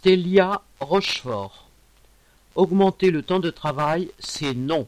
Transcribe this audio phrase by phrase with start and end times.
[0.00, 1.66] Stélia Rochefort.
[2.54, 4.86] Augmenter le temps de travail, c'est non.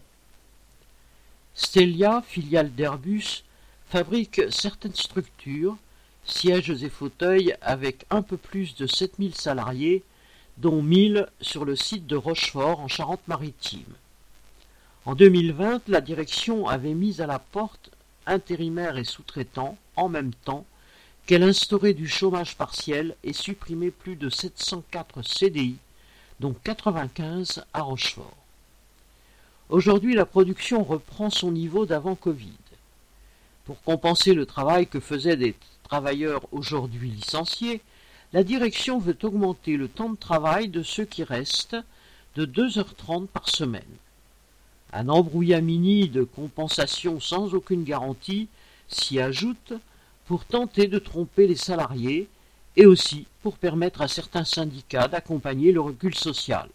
[1.53, 3.43] Stélia, filiale d'Airbus,
[3.89, 5.77] fabrique certaines structures,
[6.25, 10.05] sièges et fauteuils avec un peu plus de 7000 salariés,
[10.59, 13.93] dont 1000 sur le site de Rochefort en Charente-Maritime.
[15.07, 17.91] En 2020, la direction avait mis à la porte
[18.27, 20.67] intérimaires et sous-traitants en même temps
[21.27, 25.77] qu'elle instaurait du chômage partiel et supprimait plus de 704 CDI,
[26.41, 28.37] dont 95 à Rochefort.
[29.69, 32.59] Aujourd'hui, la production reprend son niveau d'avant Covid.
[33.65, 37.81] Pour compenser le travail que faisaient des travailleurs aujourd'hui licenciés,
[38.33, 41.77] la direction veut augmenter le temps de travail de ceux qui restent
[42.37, 43.83] de 2h30 par semaine.
[44.93, 48.49] Un embrouillamini de compensation sans aucune garantie
[48.89, 49.73] s'y ajoute
[50.31, 52.29] pour tenter de tromper les salariés
[52.77, 56.69] et aussi pour permettre à certains syndicats d'accompagner le recul social.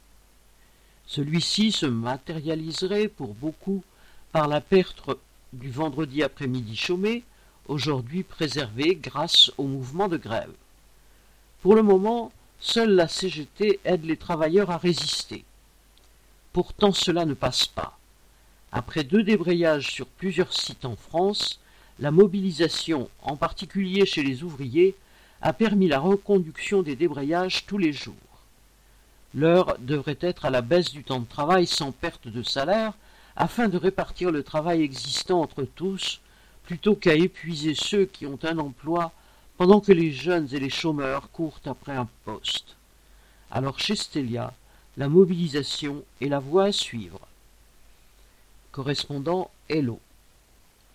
[1.07, 3.81] Celui-ci se matérialiserait pour beaucoup
[4.33, 5.09] par la perte
[5.53, 7.23] du vendredi après-midi chômé,
[7.69, 10.51] aujourd'hui préservé grâce au mouvement de grève.
[11.61, 15.45] Pour le moment, seule la CGT aide les travailleurs à résister.
[16.51, 17.97] Pourtant cela ne passe pas.
[18.73, 21.61] Après deux débrayages sur plusieurs sites en France,
[21.99, 24.95] la mobilisation, en particulier chez les ouvriers,
[25.41, 28.15] a permis la reconduction des débrayages tous les jours.
[29.33, 32.93] L'heure devrait être à la baisse du temps de travail sans perte de salaire,
[33.35, 36.21] afin de répartir le travail existant entre tous,
[36.63, 39.11] plutôt qu'à épuiser ceux qui ont un emploi
[39.57, 42.75] pendant que les jeunes et les chômeurs courent après un poste.
[43.51, 44.53] Alors chez Stelia,
[44.97, 47.19] la mobilisation est la voie à suivre.
[48.71, 49.99] Correspondant Hello.